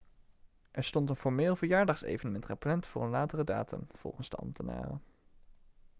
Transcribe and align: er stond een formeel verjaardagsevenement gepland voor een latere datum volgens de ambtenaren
er 0.71 0.83
stond 0.83 1.09
een 1.09 1.15
formeel 1.15 1.55
verjaardagsevenement 1.55 2.45
gepland 2.45 2.87
voor 2.87 3.03
een 3.03 3.09
latere 3.09 3.43
datum 3.43 3.87
volgens 3.91 4.29
de 4.29 4.35
ambtenaren 4.35 5.01